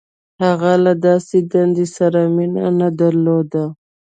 [0.43, 3.63] •هغه له داسې دندې سره مینه نهدرلوده.